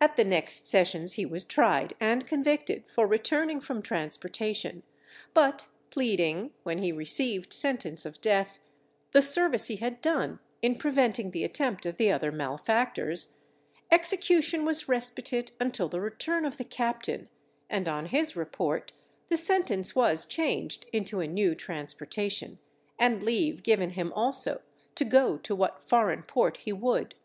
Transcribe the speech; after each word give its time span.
At 0.00 0.14
the 0.14 0.22
next 0.24 0.68
sessions 0.68 1.14
he 1.14 1.26
was 1.26 1.42
tried 1.42 1.94
and 1.98 2.24
convicted 2.24 2.88
for 2.88 3.04
returning 3.04 3.58
from 3.60 3.82
transportation, 3.82 4.84
but 5.34 5.66
pleading, 5.90 6.52
when 6.62 6.78
he 6.78 6.92
received 6.92 7.52
sentence 7.52 8.06
of 8.06 8.20
death, 8.20 8.60
the 9.10 9.20
service 9.20 9.66
he 9.66 9.74
had 9.78 10.00
done 10.00 10.38
in 10.62 10.76
preventing 10.76 11.32
the 11.32 11.42
attempt 11.42 11.84
of 11.84 11.96
the 11.96 12.12
other 12.12 12.30
malefactors, 12.30 13.38
execution 13.90 14.64
was 14.64 14.86
respited 14.88 15.50
until 15.58 15.88
the 15.88 16.00
return 16.00 16.44
of 16.44 16.58
the 16.58 16.64
captain, 16.64 17.28
and 17.68 17.88
on 17.88 18.06
his 18.06 18.36
report 18.36 18.92
the 19.26 19.36
sentence 19.36 19.96
was 19.96 20.24
changed 20.24 20.86
into 20.92 21.18
a 21.18 21.26
new 21.26 21.56
transportation, 21.56 22.60
and 23.00 23.20
leave 23.24 23.64
given 23.64 23.90
him 23.90 24.12
also 24.12 24.62
to 24.94 25.04
go 25.04 25.36
to 25.36 25.56
what 25.56 25.80
foreign 25.80 26.22
port 26.22 26.58
he 26.58 26.72
would. 26.72 27.16